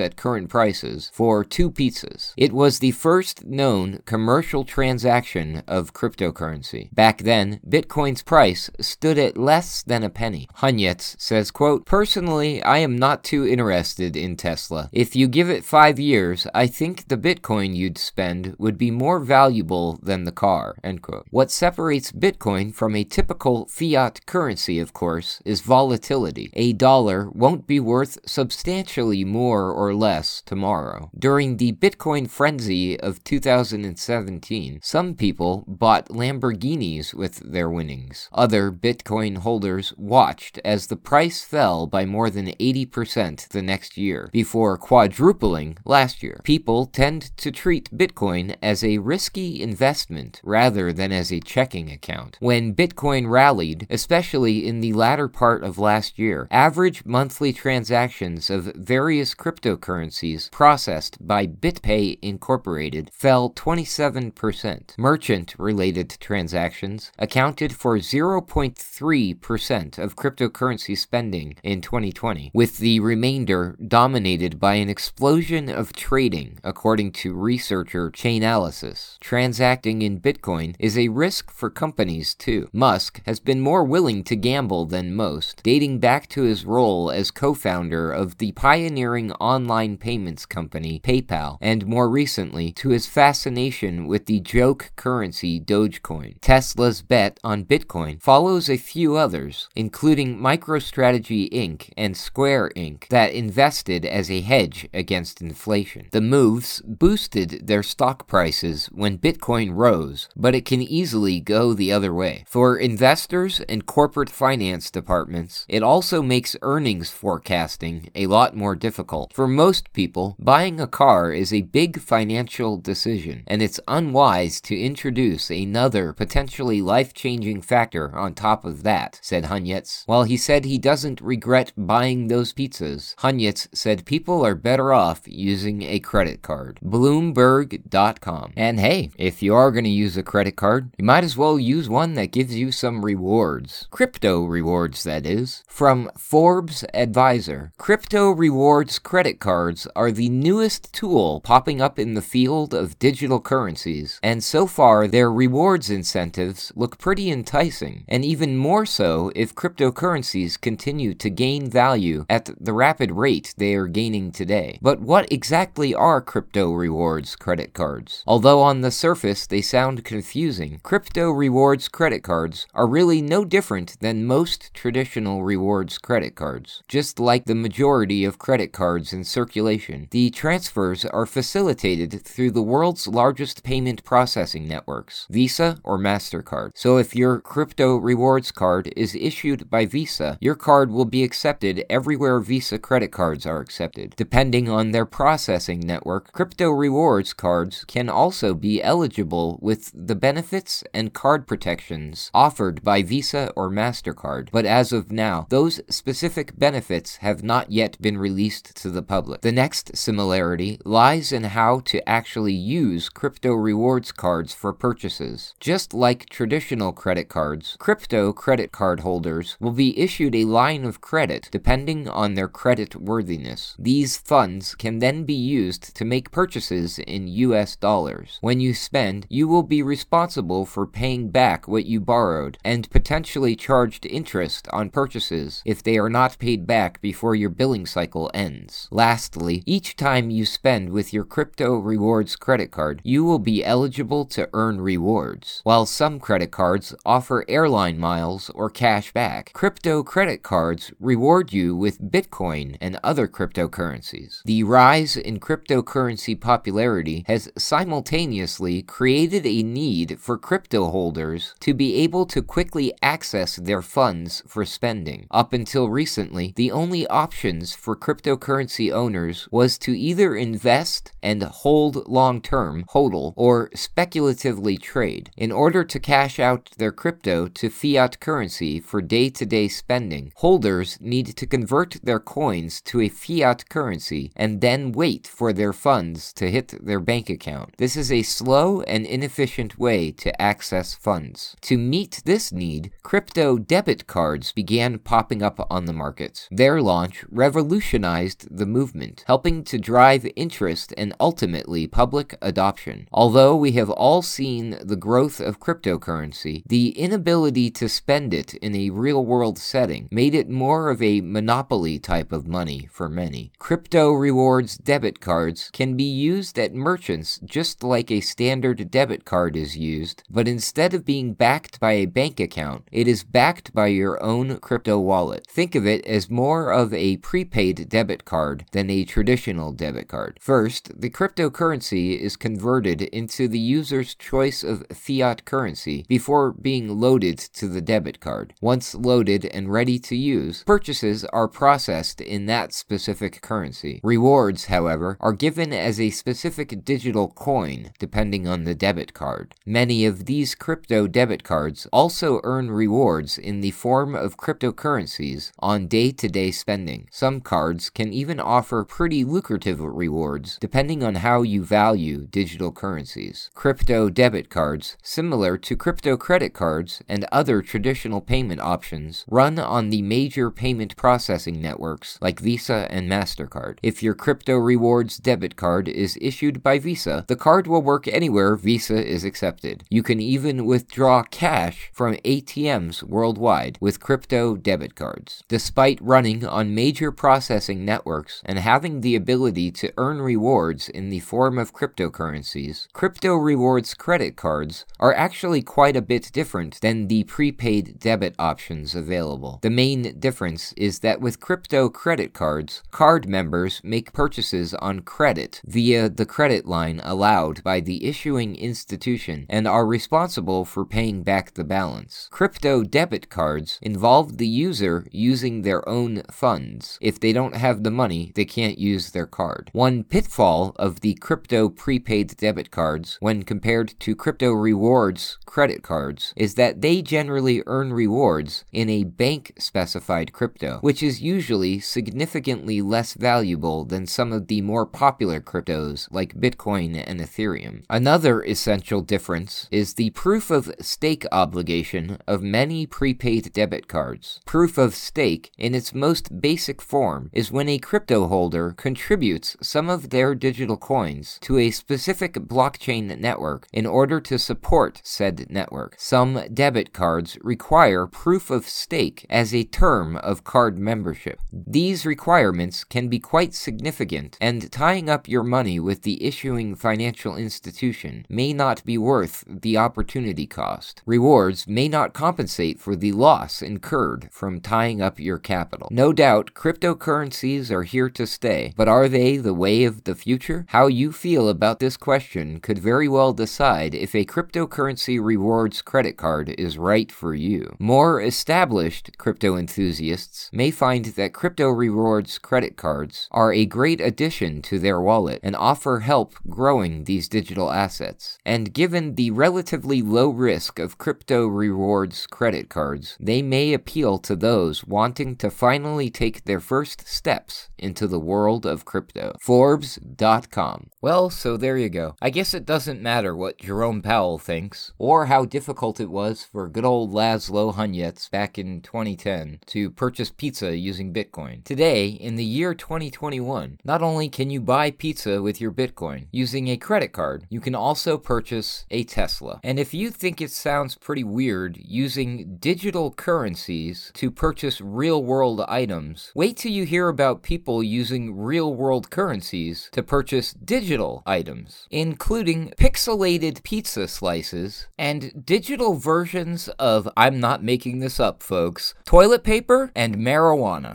at 0.00 0.16
current 0.16 0.48
prices, 0.48 1.10
for 1.12 1.44
two 1.44 1.70
pizzas. 1.70 2.32
It 2.34 2.54
was 2.54 2.78
the 2.78 2.92
first 2.92 3.44
known 3.44 4.00
commercial 4.06 4.64
transaction 4.64 5.62
of 5.66 5.92
cryptocurrency. 5.92 6.88
Back 6.94 7.18
then, 7.24 7.60
Bitcoin's 7.68 8.22
price 8.22 8.70
stood 8.80 9.18
at 9.18 9.36
less 9.36 9.82
than 9.82 10.02
a 10.02 10.08
penny. 10.08 10.48
Hanyecz 10.60 11.20
says, 11.20 11.50
quote, 11.50 11.84
Personally, 11.84 12.53
I 12.62 12.78
am 12.78 12.96
not 12.96 13.24
too 13.24 13.46
interested 13.46 14.16
in 14.16 14.36
Tesla. 14.36 14.88
If 14.92 15.16
you 15.16 15.28
give 15.28 15.50
it 15.50 15.64
five 15.64 15.98
years, 15.98 16.46
I 16.54 16.66
think 16.66 17.08
the 17.08 17.16
Bitcoin 17.16 17.74
you'd 17.74 17.98
spend 17.98 18.54
would 18.58 18.78
be 18.78 18.90
more 18.90 19.20
valuable 19.20 19.98
than 20.02 20.24
the 20.24 20.32
car. 20.32 20.76
End 20.82 21.02
quote. 21.02 21.26
What 21.30 21.50
separates 21.50 22.12
Bitcoin 22.12 22.74
from 22.74 22.94
a 22.94 23.04
typical 23.04 23.66
fiat 23.66 24.24
currency, 24.26 24.78
of 24.78 24.92
course, 24.92 25.40
is 25.44 25.60
volatility. 25.60 26.50
A 26.54 26.72
dollar 26.72 27.30
won't 27.30 27.66
be 27.66 27.80
worth 27.80 28.18
substantially 28.26 29.24
more 29.24 29.72
or 29.72 29.94
less 29.94 30.42
tomorrow. 30.44 31.10
During 31.18 31.56
the 31.56 31.72
Bitcoin 31.72 32.28
frenzy 32.28 32.98
of 32.98 33.22
2017, 33.24 34.80
some 34.82 35.14
people 35.14 35.64
bought 35.66 36.08
Lamborghinis 36.08 37.14
with 37.14 37.36
their 37.38 37.70
winnings. 37.70 38.28
Other 38.32 38.70
Bitcoin 38.70 39.38
holders 39.38 39.92
watched 39.96 40.58
as 40.64 40.86
the 40.86 40.96
price 40.96 41.42
fell 41.42 41.86
by 41.86 42.04
more 42.04 42.30
than 42.34 42.48
80% 42.48 43.48
the 43.48 43.62
next 43.62 43.96
year, 43.96 44.28
before 44.32 44.76
quadrupling 44.76 45.78
last 45.84 46.22
year. 46.22 46.40
People 46.44 46.86
tend 46.86 47.34
to 47.38 47.50
treat 47.50 47.96
Bitcoin 47.96 48.56
as 48.60 48.84
a 48.84 48.98
risky 48.98 49.62
investment 49.62 50.40
rather 50.44 50.92
than 50.92 51.12
as 51.12 51.32
a 51.32 51.40
checking 51.40 51.90
account. 51.90 52.36
When 52.40 52.74
Bitcoin 52.74 53.30
rallied, 53.30 53.86
especially 53.88 54.66
in 54.66 54.80
the 54.80 54.92
latter 54.92 55.28
part 55.28 55.64
of 55.64 55.78
last 55.78 56.18
year, 56.18 56.46
average 56.50 57.06
monthly 57.06 57.52
transactions 57.52 58.50
of 58.50 58.74
various 58.74 59.34
cryptocurrencies 59.34 60.50
processed 60.50 61.26
by 61.26 61.46
BitPay 61.46 62.18
Incorporated 62.20 63.10
fell 63.12 63.50
27%. 63.50 64.98
Merchant 64.98 65.54
related 65.58 66.16
transactions 66.20 67.12
accounted 67.18 67.74
for 67.74 67.98
0.3% 67.98 69.98
of 69.98 70.16
cryptocurrency 70.16 70.98
spending 70.98 71.56
in 71.62 71.80
2020, 71.80 72.23
with 72.54 72.78
the 72.78 73.00
remainder 73.00 73.76
dominated 73.86 74.58
by 74.58 74.76
an 74.76 74.88
explosion 74.88 75.68
of 75.68 75.92
trading, 75.92 76.58
according 76.64 77.12
to 77.12 77.34
researcher 77.34 78.10
Chainalysis. 78.10 79.18
Transacting 79.20 80.00
in 80.00 80.20
Bitcoin 80.20 80.74
is 80.78 80.96
a 80.96 81.08
risk 81.08 81.50
for 81.50 81.68
companies 81.68 82.34
too. 82.34 82.68
Musk 82.72 83.20
has 83.26 83.40
been 83.40 83.60
more 83.60 83.84
willing 83.84 84.24
to 84.24 84.36
gamble 84.36 84.86
than 84.86 85.14
most, 85.14 85.62
dating 85.62 85.98
back 85.98 86.26
to 86.30 86.42
his 86.44 86.64
role 86.64 87.10
as 87.10 87.30
co 87.30 87.52
founder 87.52 88.10
of 88.10 88.38
the 88.38 88.52
pioneering 88.52 89.30
online 89.32 89.98
payments 89.98 90.46
company 90.46 90.98
PayPal, 91.00 91.58
and 91.60 91.86
more 91.86 92.08
recently 92.08 92.72
to 92.72 92.88
his 92.88 93.06
fascination 93.06 94.06
with 94.06 94.24
the 94.24 94.40
joke 94.40 94.92
currency 94.96 95.60
Dogecoin. 95.60 96.40
Tesla's 96.40 97.02
bet 97.02 97.38
on 97.44 97.66
Bitcoin 97.66 98.22
follows 98.22 98.70
a 98.70 98.78
few 98.78 99.16
others, 99.16 99.68
including 99.76 100.38
MicroStrategy 100.38 101.50
Inc. 101.52 101.92
and 101.98 102.13
Square 102.14 102.70
Inc., 102.76 103.08
that 103.08 103.32
invested 103.32 104.04
as 104.04 104.30
a 104.30 104.40
hedge 104.40 104.88
against 104.92 105.40
inflation. 105.40 106.08
The 106.12 106.20
moves 106.20 106.80
boosted 106.84 107.66
their 107.66 107.82
stock 107.82 108.26
prices 108.26 108.86
when 108.92 109.18
Bitcoin 109.18 109.74
rose, 109.74 110.28
but 110.36 110.54
it 110.54 110.64
can 110.64 110.82
easily 110.82 111.40
go 111.40 111.72
the 111.72 111.92
other 111.92 112.12
way. 112.14 112.44
For 112.46 112.76
investors 112.76 113.60
and 113.68 113.86
corporate 113.86 114.30
finance 114.30 114.90
departments, 114.90 115.66
it 115.68 115.82
also 115.82 116.22
makes 116.22 116.56
earnings 116.62 117.10
forecasting 117.10 118.10
a 118.14 118.26
lot 118.26 118.56
more 118.56 118.76
difficult. 118.76 119.32
For 119.32 119.48
most 119.48 119.92
people, 119.92 120.36
buying 120.38 120.80
a 120.80 120.86
car 120.86 121.32
is 121.32 121.52
a 121.52 121.62
big 121.62 122.00
financial 122.00 122.76
decision, 122.76 123.42
and 123.46 123.62
it's 123.62 123.80
unwise 123.88 124.60
to 124.62 124.78
introduce 124.78 125.50
another 125.50 126.12
potentially 126.12 126.80
life 126.80 127.12
changing 127.14 127.62
factor 127.62 128.16
on 128.16 128.34
top 128.34 128.64
of 128.64 128.82
that, 128.82 129.18
said 129.22 129.44
Hanyecz. 129.44 130.04
While 130.06 130.24
he 130.24 130.36
said 130.36 130.64
he 130.64 130.78
doesn't 130.78 131.20
regret 131.20 131.72
buying 131.76 132.03
those 132.04 132.52
pizzas, 132.52 133.14
Hanyecz 133.16 133.68
said 133.74 134.04
people 134.04 134.44
are 134.44 134.54
better 134.54 134.92
off 134.92 135.22
using 135.24 135.82
a 135.82 136.00
credit 136.00 136.42
card. 136.42 136.78
Bloomberg.com. 136.84 138.52
And 138.56 138.78
hey, 138.78 139.10
if 139.16 139.42
you 139.42 139.54
are 139.54 139.70
going 139.70 139.84
to 139.84 139.90
use 139.90 140.16
a 140.18 140.22
credit 140.22 140.54
card, 140.54 140.90
you 140.98 141.04
might 141.04 141.24
as 141.24 141.36
well 141.36 141.58
use 141.58 141.88
one 141.88 142.12
that 142.14 142.30
gives 142.32 142.54
you 142.54 142.72
some 142.72 143.04
rewards. 143.04 143.88
Crypto 143.90 144.44
rewards, 144.44 145.02
that 145.04 145.24
is. 145.24 145.64
From 145.66 146.10
Forbes 146.18 146.84
Advisor, 146.92 147.72
crypto 147.78 148.30
rewards 148.30 148.98
credit 148.98 149.40
cards 149.40 149.86
are 149.96 150.12
the 150.12 150.28
newest 150.28 150.92
tool 150.92 151.40
popping 151.40 151.80
up 151.80 151.98
in 151.98 152.12
the 152.12 152.22
field 152.22 152.74
of 152.74 152.98
digital 152.98 153.40
currencies, 153.40 154.20
and 154.22 154.44
so 154.44 154.66
far 154.66 155.08
their 155.08 155.32
rewards 155.32 155.88
incentives 155.88 156.70
look 156.76 156.98
pretty 156.98 157.30
enticing, 157.30 158.04
and 158.08 158.24
even 158.24 158.56
more 158.58 158.84
so 158.84 159.32
if 159.34 159.54
cryptocurrencies 159.54 160.60
continue 160.60 161.14
to 161.14 161.30
gain 161.30 161.70
value 161.70 161.93
at 162.28 162.50
the 162.60 162.72
rapid 162.72 163.10
rate 163.10 163.54
they 163.56 163.74
are 163.74 163.86
gaining 163.86 164.32
today. 164.32 164.78
But 164.80 165.00
what 165.00 165.30
exactly 165.30 165.94
are 165.94 166.20
crypto 166.20 166.72
rewards 166.72 167.36
credit 167.36 167.72
cards? 167.72 168.22
Although 168.26 168.60
on 168.60 168.80
the 168.80 168.90
surface 168.90 169.46
they 169.46 169.60
sound 169.60 170.04
confusing, 170.04 170.80
crypto 170.82 171.30
rewards 171.30 171.88
credit 171.88 172.22
cards 172.22 172.66
are 172.74 172.86
really 172.86 173.22
no 173.22 173.44
different 173.44 173.96
than 174.00 174.26
most 174.26 174.72
traditional 174.74 175.44
rewards 175.44 175.98
credit 175.98 176.34
cards. 176.34 176.82
Just 176.88 177.18
like 177.18 177.44
the 177.44 177.54
majority 177.54 178.24
of 178.24 178.38
credit 178.38 178.72
cards 178.72 179.12
in 179.12 179.24
circulation, 179.24 180.08
the 180.10 180.30
transfers 180.30 181.04
are 181.04 181.26
facilitated 181.26 182.22
through 182.22 182.50
the 182.50 182.62
world's 182.62 183.06
largest 183.06 183.62
payment 183.62 184.04
processing 184.04 184.66
networks, 184.66 185.26
Visa 185.30 185.78
or 185.84 185.98
MasterCard. 185.98 186.70
So 186.74 186.96
if 186.96 187.14
your 187.14 187.40
crypto 187.40 187.96
rewards 187.96 188.50
card 188.52 188.92
is 188.96 189.14
issued 189.14 189.70
by 189.70 189.86
Visa, 189.86 190.38
your 190.40 190.54
card 190.54 190.90
will 190.90 191.04
be 191.04 191.22
accepted 191.22 191.83
everywhere 191.88 192.40
Visa 192.40 192.78
credit 192.78 193.12
cards 193.12 193.46
are 193.46 193.60
accepted. 193.60 194.14
Depending 194.16 194.68
on 194.68 194.90
their 194.90 195.06
processing 195.06 195.80
network, 195.80 196.32
crypto 196.32 196.70
rewards 196.70 197.32
cards 197.32 197.84
can 197.84 198.08
also 198.08 198.54
be 198.54 198.82
eligible 198.82 199.58
with 199.60 199.90
the 199.94 200.14
benefits 200.14 200.82
and 200.92 201.12
card 201.12 201.46
protections 201.46 202.30
offered 202.32 202.82
by 202.82 203.02
Visa 203.02 203.52
or 203.56 203.70
MasterCard, 203.70 204.48
but 204.50 204.64
as 204.64 204.92
of 204.92 205.12
now, 205.12 205.46
those 205.50 205.80
specific 205.88 206.58
benefits 206.58 207.16
have 207.16 207.42
not 207.42 207.70
yet 207.70 208.00
been 208.00 208.18
released 208.18 208.74
to 208.76 208.90
the 208.90 209.02
public. 209.02 209.42
The 209.42 209.52
next 209.52 209.96
similarity 209.96 210.78
lies 210.84 211.32
in 211.32 211.44
how 211.44 211.80
to 211.80 212.08
actually 212.08 212.54
use 212.54 213.08
crypto 213.08 213.52
rewards 213.52 214.12
cards 214.12 214.54
for 214.54 214.72
purchases. 214.72 215.54
Just 215.60 215.92
like 215.92 216.28
traditional 216.28 216.92
credit 216.92 217.28
cards, 217.28 217.76
crypto 217.78 218.32
credit 218.32 218.72
card 218.72 219.00
holders 219.00 219.56
will 219.60 219.72
be 219.72 219.98
issued 219.98 220.34
a 220.34 220.44
line 220.44 220.84
of 220.84 221.00
credit 221.00 221.48
depending 221.50 221.73
on 221.74 222.34
their 222.34 222.46
credit 222.46 222.94
worthiness. 222.94 223.74
These 223.80 224.16
funds 224.16 224.76
can 224.76 225.00
then 225.00 225.24
be 225.24 225.34
used 225.34 225.96
to 225.96 226.04
make 226.04 226.30
purchases 226.30 227.00
in 227.00 227.26
US 227.26 227.74
dollars. 227.74 228.38
When 228.42 228.60
you 228.60 228.74
spend, 228.74 229.26
you 229.28 229.48
will 229.48 229.64
be 229.64 229.82
responsible 229.82 230.66
for 230.66 230.86
paying 230.86 231.30
back 231.30 231.66
what 231.66 231.84
you 231.84 231.98
borrowed 231.98 232.58
and 232.64 232.88
potentially 232.90 233.56
charged 233.56 234.06
interest 234.06 234.68
on 234.72 234.88
purchases 234.88 235.62
if 235.64 235.82
they 235.82 235.98
are 235.98 236.08
not 236.08 236.38
paid 236.38 236.64
back 236.64 237.00
before 237.00 237.34
your 237.34 237.50
billing 237.50 237.86
cycle 237.86 238.30
ends. 238.32 238.86
Lastly, 238.92 239.64
each 239.66 239.96
time 239.96 240.30
you 240.30 240.46
spend 240.46 240.90
with 240.90 241.12
your 241.12 241.24
crypto 241.24 241.78
rewards 241.78 242.36
credit 242.36 242.70
card, 242.70 243.00
you 243.02 243.24
will 243.24 243.40
be 243.40 243.64
eligible 243.64 244.24
to 244.26 244.48
earn 244.52 244.80
rewards. 244.80 245.60
While 245.64 245.86
some 245.86 246.20
credit 246.20 246.52
cards 246.52 246.94
offer 247.04 247.44
airline 247.48 247.98
miles 247.98 248.48
or 248.50 248.70
cash 248.70 249.12
back, 249.12 249.52
crypto 249.54 250.04
credit 250.04 250.44
cards 250.44 250.92
reward 251.00 251.52
you 251.52 251.63
with 251.70 252.00
Bitcoin 252.00 252.76
and 252.80 252.98
other 253.04 253.28
cryptocurrencies. 253.28 254.42
The 254.44 254.64
rise 254.64 255.16
in 255.16 255.38
cryptocurrency 255.38 256.40
popularity 256.40 257.24
has 257.28 257.50
simultaneously 257.56 258.82
created 258.82 259.46
a 259.46 259.62
need 259.62 260.18
for 260.20 260.36
crypto 260.36 260.90
holders 260.90 261.54
to 261.60 261.74
be 261.74 261.94
able 261.96 262.26
to 262.26 262.42
quickly 262.42 262.92
access 263.02 263.56
their 263.56 263.82
funds 263.82 264.42
for 264.46 264.64
spending. 264.64 265.26
Up 265.30 265.52
until 265.52 265.88
recently, 265.88 266.52
the 266.56 266.72
only 266.72 267.06
options 267.06 267.74
for 267.74 267.96
cryptocurrency 267.96 268.90
owners 268.92 269.48
was 269.50 269.78
to 269.78 269.96
either 269.96 270.34
invest 270.34 271.12
and 271.22 271.42
hold 271.42 272.08
long 272.08 272.40
term, 272.40 272.84
hodl, 272.90 273.32
or 273.36 273.70
speculatively 273.74 274.76
trade. 274.76 275.30
In 275.36 275.52
order 275.52 275.84
to 275.84 275.98
cash 275.98 276.38
out 276.38 276.70
their 276.78 276.92
crypto 276.92 277.48
to 277.48 277.70
fiat 277.70 278.20
currency 278.20 278.80
for 278.80 279.00
day 279.00 279.30
to 279.30 279.46
day 279.46 279.68
spending, 279.68 280.32
holders 280.36 280.98
need 281.00 281.36
to 281.36 281.46
convert 281.54 282.00
their 282.02 282.18
coins 282.18 282.80
to 282.80 283.00
a 283.00 283.08
fiat 283.08 283.68
currency 283.68 284.32
and 284.34 284.60
then 284.60 284.90
wait 284.90 285.24
for 285.24 285.52
their 285.52 285.72
funds 285.72 286.32
to 286.32 286.50
hit 286.50 286.74
their 286.84 286.98
bank 286.98 287.30
account. 287.30 287.72
This 287.78 287.96
is 287.96 288.10
a 288.10 288.22
slow 288.22 288.80
and 288.82 289.06
inefficient 289.06 289.78
way 289.78 290.10
to 290.10 290.42
access 290.42 290.94
funds. 290.94 291.54
To 291.60 291.78
meet 291.78 292.22
this 292.24 292.50
need, 292.50 292.90
crypto 293.04 293.56
debit 293.56 294.08
cards 294.08 294.50
began 294.50 294.98
popping 294.98 295.44
up 295.44 295.64
on 295.70 295.84
the 295.84 295.92
market. 295.92 296.48
Their 296.50 296.82
launch 296.82 297.24
revolutionized 297.30 298.48
the 298.50 298.66
movement, 298.66 299.22
helping 299.28 299.62
to 299.70 299.78
drive 299.78 300.26
interest 300.34 300.92
and 300.96 301.14
ultimately 301.20 301.86
public 301.86 302.36
adoption. 302.42 303.06
Although 303.12 303.54
we 303.54 303.72
have 303.72 303.90
all 303.90 304.22
seen 304.22 304.76
the 304.82 304.96
growth 304.96 305.38
of 305.38 305.60
cryptocurrency, 305.60 306.64
the 306.66 306.88
inability 306.98 307.70
to 307.70 307.88
spend 307.88 308.34
it 308.34 308.54
in 308.54 308.74
a 308.74 308.90
real 308.90 309.24
world 309.24 309.56
setting 309.56 310.08
made 310.10 310.34
it 310.34 310.48
more 310.50 310.90
of 310.90 311.00
a 311.00 311.20
monopoly 311.34 311.98
type 311.98 312.30
of 312.30 312.46
money 312.46 312.88
for 312.92 313.08
many. 313.08 313.50
Crypto 313.58 314.12
rewards 314.12 314.78
debit 314.78 315.18
cards 315.20 315.68
can 315.72 315.96
be 315.96 316.04
used 316.04 316.56
at 316.60 316.72
merchants 316.72 317.40
just 317.44 317.82
like 317.82 318.08
a 318.10 318.20
standard 318.20 318.88
debit 318.88 319.24
card 319.24 319.56
is 319.56 319.76
used, 319.76 320.22
but 320.30 320.46
instead 320.46 320.94
of 320.94 321.04
being 321.04 321.34
backed 321.34 321.80
by 321.80 321.92
a 321.92 322.06
bank 322.06 322.38
account, 322.38 322.86
it 322.92 323.08
is 323.08 323.24
backed 323.24 323.74
by 323.74 323.88
your 323.88 324.22
own 324.22 324.58
crypto 324.58 324.96
wallet. 325.00 325.44
Think 325.50 325.74
of 325.74 325.84
it 325.84 326.06
as 326.06 326.30
more 326.30 326.70
of 326.70 326.94
a 326.94 327.16
prepaid 327.16 327.88
debit 327.88 328.24
card 328.24 328.66
than 328.70 328.88
a 328.88 329.04
traditional 329.04 329.72
debit 329.72 330.06
card. 330.06 330.38
First, 330.40 331.00
the 331.00 331.10
cryptocurrency 331.10 332.16
is 332.16 332.36
converted 332.36 333.02
into 333.02 333.48
the 333.48 333.58
user's 333.58 334.14
choice 334.14 334.62
of 334.62 334.86
fiat 334.92 335.44
currency 335.44 336.04
before 336.08 336.52
being 336.52 337.00
loaded 337.00 337.38
to 337.38 337.66
the 337.66 337.80
debit 337.80 338.20
card. 338.20 338.54
Once 338.60 338.94
loaded 338.94 339.44
and 339.46 339.72
ready 339.72 339.98
to 339.98 340.14
use, 340.14 340.62
purchases 340.62 341.23
are 341.32 341.48
processed 341.48 342.20
in 342.20 342.46
that 342.46 342.72
specific 342.72 343.40
currency. 343.40 344.00
Rewards, 344.02 344.66
however, 344.66 345.16
are 345.20 345.32
given 345.32 345.72
as 345.72 346.00
a 346.00 346.10
specific 346.10 346.84
digital 346.84 347.28
coin 347.28 347.90
depending 347.98 348.46
on 348.46 348.64
the 348.64 348.74
debit 348.74 349.14
card. 349.14 349.54
Many 349.64 350.04
of 350.04 350.26
these 350.26 350.54
crypto 350.54 351.06
debit 351.06 351.44
cards 351.44 351.86
also 351.92 352.40
earn 352.44 352.70
rewards 352.70 353.38
in 353.38 353.60
the 353.60 353.70
form 353.70 354.14
of 354.14 354.36
cryptocurrencies 354.36 355.52
on 355.58 355.86
day 355.86 356.10
to 356.12 356.28
day 356.28 356.50
spending. 356.50 357.08
Some 357.10 357.40
cards 357.40 357.90
can 357.90 358.12
even 358.12 358.40
offer 358.40 358.84
pretty 358.84 359.24
lucrative 359.24 359.80
rewards 359.80 360.58
depending 360.60 361.02
on 361.02 361.16
how 361.16 361.42
you 361.42 361.64
value 361.64 362.26
digital 362.30 362.72
currencies. 362.72 363.50
Crypto 363.54 364.10
debit 364.10 364.50
cards, 364.50 364.96
similar 365.02 365.56
to 365.58 365.76
crypto 365.76 366.16
credit 366.16 366.54
cards 366.54 367.02
and 367.08 367.26
other 367.30 367.62
traditional 367.62 368.20
payment 368.20 368.60
options, 368.60 369.24
run 369.28 369.58
on 369.58 369.90
the 369.90 370.02
major 370.02 370.50
payment 370.50 370.96
processing 371.14 371.62
networks 371.62 372.18
like 372.20 372.40
Visa 372.40 372.88
and 372.90 373.08
MasterCard. 373.08 373.78
If 373.84 374.02
your 374.02 374.14
crypto 374.14 374.56
rewards 374.56 375.16
debit 375.16 375.54
card 375.54 375.86
is 375.86 376.18
issued 376.20 376.60
by 376.60 376.80
Visa, 376.80 377.24
the 377.28 377.36
card 377.36 377.68
will 377.68 377.82
work 377.82 378.08
anywhere 378.08 378.56
Visa 378.56 379.00
is 379.06 379.22
accepted. 379.22 379.84
You 379.88 380.02
can 380.02 380.18
even 380.18 380.66
withdraw 380.66 381.22
cash 381.22 381.92
from 381.92 382.16
ATMs 382.24 383.04
worldwide 383.04 383.78
with 383.80 384.00
crypto 384.00 384.56
debit 384.56 384.96
cards. 384.96 385.44
Despite 385.46 386.00
running 386.02 386.44
on 386.44 386.74
major 386.74 387.12
processing 387.12 387.84
networks 387.84 388.42
and 388.44 388.58
having 388.58 389.00
the 389.00 389.14
ability 389.14 389.70
to 389.70 389.92
earn 389.96 390.20
rewards 390.20 390.88
in 390.88 391.10
the 391.10 391.20
form 391.20 391.58
of 391.58 391.72
cryptocurrencies, 391.72 392.92
crypto 392.92 393.36
rewards 393.36 393.94
credit 393.94 394.34
cards 394.34 394.84
are 394.98 395.14
actually 395.14 395.62
quite 395.62 395.94
a 395.94 396.02
bit 396.02 396.32
different 396.32 396.80
than 396.80 397.06
the 397.06 397.22
prepaid 397.22 398.00
debit 398.00 398.34
options 398.36 398.96
available. 398.96 399.60
The 399.62 399.70
main 399.70 400.18
difference 400.24 400.72
is 400.72 401.00
that 401.04 401.20
with 401.20 401.38
crypto 401.38 401.90
credit 401.90 402.32
cards, 402.32 402.82
card 402.90 403.28
members 403.28 403.80
make 403.84 404.14
purchases 404.14 404.72
on 404.74 405.00
credit 405.00 405.60
via 405.66 406.08
the 406.08 406.24
credit 406.24 406.66
line 406.66 406.98
allowed 407.04 407.62
by 407.62 407.78
the 407.78 408.06
issuing 408.06 408.56
institution 408.56 409.44
and 409.50 409.68
are 409.68 409.86
responsible 409.86 410.64
for 410.64 410.86
paying 410.86 411.22
back 411.22 411.52
the 411.52 411.62
balance. 411.62 412.28
Crypto 412.32 412.82
debit 412.82 413.28
cards 413.28 413.78
involve 413.82 414.38
the 414.38 414.48
user 414.48 415.06
using 415.12 415.60
their 415.60 415.86
own 415.86 416.22
funds. 416.30 416.98
If 417.02 417.20
they 417.20 417.34
don't 417.34 417.56
have 417.56 417.82
the 417.82 417.90
money, 417.90 418.32
they 418.34 418.46
can't 418.46 418.78
use 418.78 419.10
their 419.10 419.26
card. 419.26 419.68
One 419.74 420.04
pitfall 420.04 420.74
of 420.76 421.00
the 421.00 421.14
crypto 421.16 421.68
prepaid 421.68 422.34
debit 422.38 422.70
cards, 422.70 423.18
when 423.20 423.42
compared 423.42 423.94
to 424.00 424.16
crypto 424.16 424.52
rewards 424.52 425.38
credit 425.44 425.82
cards, 425.82 426.32
is 426.34 426.54
that 426.54 426.80
they 426.80 427.02
generally 427.02 427.62
earn 427.66 427.92
rewards 427.92 428.64
in 428.72 428.88
a 428.88 429.04
bank 429.04 429.52
specified 429.58 430.32
crypto, 430.32 430.78
which 430.80 430.93
is 431.02 431.22
usually 431.22 431.80
significantly 431.80 432.80
less 432.80 433.14
valuable 433.14 433.84
than 433.84 434.06
some 434.06 434.32
of 434.32 434.48
the 434.48 434.60
more 434.60 434.86
popular 434.86 435.40
cryptos 435.40 436.08
like 436.10 436.34
Bitcoin 436.34 437.02
and 437.06 437.20
Ethereum. 437.20 437.84
Another 437.88 438.42
essential 438.42 439.00
difference 439.00 439.68
is 439.70 439.94
the 439.94 440.10
proof 440.10 440.50
of 440.50 440.72
stake 440.80 441.26
obligation 441.32 442.18
of 442.26 442.42
many 442.42 442.86
prepaid 442.86 443.52
debit 443.52 443.88
cards. 443.88 444.40
Proof 444.44 444.78
of 444.78 444.94
stake, 444.94 445.50
in 445.58 445.74
its 445.74 445.94
most 445.94 446.40
basic 446.40 446.82
form, 446.82 447.30
is 447.32 447.52
when 447.52 447.68
a 447.68 447.78
crypto 447.78 448.26
holder 448.26 448.72
contributes 448.72 449.56
some 449.60 449.88
of 449.88 450.10
their 450.10 450.34
digital 450.34 450.76
coins 450.76 451.38
to 451.40 451.58
a 451.58 451.70
specific 451.70 452.34
blockchain 452.34 453.18
network 453.18 453.66
in 453.72 453.86
order 453.86 454.20
to 454.20 454.38
support 454.38 455.00
said 455.04 455.46
network. 455.50 455.94
Some 455.98 456.42
debit 456.52 456.92
cards 456.92 457.38
require 457.42 458.06
proof 458.06 458.50
of 458.50 458.68
stake 458.68 459.26
as 459.30 459.54
a 459.54 459.64
term 459.64 460.16
of 460.16 460.44
card 460.44 460.78
membership. 460.84 461.40
These 461.50 462.06
requirements 462.06 462.84
can 462.84 463.08
be 463.08 463.18
quite 463.18 463.54
significant, 463.54 464.36
and 464.40 464.70
tying 464.70 465.08
up 465.08 465.26
your 465.26 465.42
money 465.42 465.80
with 465.80 466.02
the 466.02 466.22
issuing 466.24 466.74
financial 466.74 467.36
institution 467.36 468.26
may 468.28 468.52
not 468.52 468.84
be 468.84 468.98
worth 468.98 469.44
the 469.48 469.76
opportunity 469.76 470.46
cost. 470.46 471.02
Rewards 471.06 471.66
may 471.66 471.88
not 471.88 472.12
compensate 472.12 472.78
for 472.78 472.94
the 472.94 473.12
loss 473.12 473.62
incurred 473.62 474.28
from 474.30 474.60
tying 474.60 475.00
up 475.00 475.18
your 475.18 475.38
capital. 475.38 475.88
No 475.90 476.12
doubt, 476.12 476.52
cryptocurrencies 476.54 477.70
are 477.70 477.82
here 477.82 478.10
to 478.10 478.26
stay, 478.26 478.74
but 478.76 478.88
are 478.88 479.08
they 479.08 479.36
the 479.36 479.54
way 479.54 479.84
of 479.84 480.04
the 480.04 480.14
future? 480.14 480.66
How 480.68 480.86
you 480.86 481.12
feel 481.12 481.48
about 481.48 481.80
this 481.80 481.96
question 481.96 482.60
could 482.60 482.78
very 482.78 483.08
well 483.08 483.32
decide 483.32 483.94
if 483.94 484.14
a 484.14 484.24
cryptocurrency 484.24 485.22
rewards 485.22 485.80
credit 485.82 486.16
card 486.16 486.54
is 486.58 486.76
right 486.76 487.10
for 487.10 487.34
you. 487.34 487.74
More 487.78 488.20
established 488.20 489.16
crypto 489.18 489.56
enthusiasts 489.56 490.50
may 490.52 490.70
find 490.74 491.04
that 491.04 491.32
crypto 491.32 491.68
rewards 491.68 492.38
credit 492.38 492.76
cards 492.76 493.28
are 493.30 493.52
a 493.52 493.64
great 493.64 494.00
addition 494.00 494.60
to 494.62 494.78
their 494.78 495.00
wallet 495.00 495.40
and 495.42 495.56
offer 495.56 496.00
help 496.00 496.34
growing 496.50 497.04
these 497.04 497.28
digital 497.28 497.70
assets. 497.70 498.38
And 498.44 498.74
given 498.74 499.14
the 499.14 499.30
relatively 499.30 500.02
low 500.02 500.28
risk 500.28 500.78
of 500.78 500.98
crypto 500.98 501.46
rewards 501.46 502.26
credit 502.26 502.68
cards, 502.68 503.16
they 503.20 503.40
may 503.40 503.72
appeal 503.72 504.18
to 504.18 504.36
those 504.36 504.84
wanting 504.84 505.36
to 505.36 505.50
finally 505.50 506.10
take 506.10 506.44
their 506.44 506.60
first 506.60 507.06
steps 507.06 507.70
into 507.78 508.06
the 508.06 508.20
world 508.20 508.66
of 508.66 508.84
crypto. 508.84 509.36
Forbes.com. 509.40 510.90
Well, 511.00 511.30
so 511.30 511.56
there 511.56 511.78
you 511.78 511.88
go. 511.88 512.16
I 512.20 512.30
guess 512.30 512.54
it 512.54 512.66
doesn't 512.66 513.02
matter 513.02 513.36
what 513.36 513.58
Jerome 513.58 514.02
Powell 514.02 514.38
thinks, 514.38 514.92
or 514.98 515.26
how 515.26 515.44
difficult 515.44 516.00
it 516.00 516.10
was 516.10 516.44
for 516.44 516.68
good 516.68 516.84
old 516.84 517.12
Laszlo 517.12 517.74
Hanyecz 517.74 518.30
back 518.30 518.58
in 518.58 518.80
2010 518.80 519.60
to 519.66 519.90
purchase 519.90 520.30
pizza 520.30 520.63
using 520.72 521.12
Bitcoin. 521.12 521.64
Today, 521.64 522.08
in 522.08 522.36
the 522.36 522.44
year 522.44 522.74
2021, 522.74 523.78
not 523.84 524.02
only 524.02 524.28
can 524.28 524.50
you 524.50 524.60
buy 524.60 524.90
pizza 524.90 525.42
with 525.42 525.60
your 525.60 525.72
Bitcoin 525.72 526.26
using 526.30 526.68
a 526.68 526.76
credit 526.76 527.12
card, 527.12 527.46
you 527.48 527.60
can 527.60 527.74
also 527.74 528.16
purchase 528.16 528.86
a 528.90 529.04
Tesla. 529.04 529.60
And 529.62 529.78
if 529.78 529.92
you 529.92 530.10
think 530.10 530.40
it 530.40 530.50
sounds 530.50 530.94
pretty 530.94 531.24
weird 531.24 531.76
using 531.76 532.56
digital 532.58 533.10
currencies 533.10 534.10
to 534.14 534.30
purchase 534.30 534.80
real 534.80 535.22
world 535.22 535.60
items, 535.68 536.32
wait 536.34 536.56
till 536.56 536.72
you 536.72 536.84
hear 536.84 537.08
about 537.08 537.42
people 537.42 537.82
using 537.82 538.36
real 538.36 538.74
world 538.74 539.10
currencies 539.10 539.88
to 539.92 540.02
purchase 540.02 540.52
digital 540.52 541.22
items, 541.26 541.86
including 541.90 542.72
pixelated 542.78 543.62
pizza 543.62 544.06
slices 544.06 544.86
and 544.98 545.44
digital 545.44 545.94
versions 545.94 546.68
of, 546.78 547.08
I'm 547.16 547.40
not 547.40 547.62
making 547.62 547.98
this 547.98 548.20
up, 548.20 548.42
folks, 548.42 548.94
toilet 549.04 549.44
paper 549.44 549.90
and 549.94 550.16
marijuana. 550.16 550.43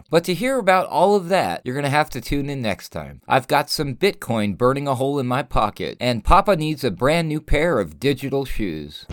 But 0.09 0.23
to 0.25 0.33
hear 0.33 0.59
about 0.59 0.87
all 0.87 1.15
of 1.15 1.29
that, 1.29 1.61
you're 1.63 1.75
gonna 1.75 1.89
have 1.89 2.09
to 2.11 2.21
tune 2.21 2.49
in 2.49 2.61
next 2.61 2.89
time. 2.89 3.21
I've 3.27 3.47
got 3.47 3.69
some 3.69 3.95
Bitcoin 3.95 4.57
burning 4.57 4.87
a 4.87 4.95
hole 4.95 5.19
in 5.19 5.27
my 5.27 5.43
pocket, 5.43 5.97
and 5.99 6.23
Papa 6.23 6.57
needs 6.57 6.83
a 6.83 6.91
brand 6.91 7.29
new 7.29 7.39
pair 7.39 7.79
of 7.79 7.99
digital 7.99 8.45
shoes. 8.45 9.05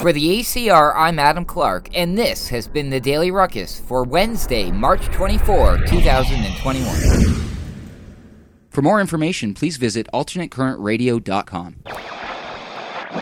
For 0.00 0.12
the 0.12 0.40
ACR, 0.40 0.94
I'm 0.96 1.18
Adam 1.18 1.44
Clark, 1.44 1.90
and 1.94 2.16
this 2.16 2.48
has 2.48 2.66
been 2.66 2.88
the 2.88 3.00
Daily 3.00 3.30
Ruckus 3.30 3.80
for 3.80 4.04
Wednesday, 4.04 4.70
March 4.70 5.04
24, 5.06 5.78
2021. 5.86 7.50
For 8.70 8.80
more 8.80 9.00
information, 9.00 9.52
please 9.52 9.76
visit 9.76 10.06
alternatecurrentradio.com. 10.14 11.76